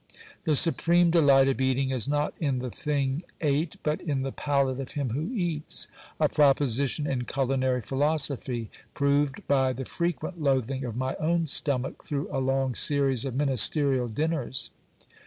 [0.45, 4.79] The supreme delight of eating is not in the thing ate, but in the palate
[4.79, 5.87] of him who eats;
[6.19, 12.35] a proposition in culinary philosophy, proved by the frequent loathing of my own stomach, through
[12.35, 14.71] a long series of ministerial dinners.